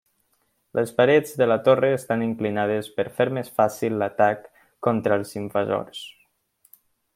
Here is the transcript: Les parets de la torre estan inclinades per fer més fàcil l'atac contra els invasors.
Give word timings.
Les 0.77 0.93
parets 1.01 1.33
de 1.41 1.47
la 1.51 1.57
torre 1.67 1.91
estan 1.97 2.23
inclinades 2.29 2.89
per 2.97 3.05
fer 3.19 3.29
més 3.39 3.53
fàcil 3.61 4.01
l'atac 4.05 4.49
contra 4.89 5.21
els 5.21 5.37
invasors. 5.45 6.05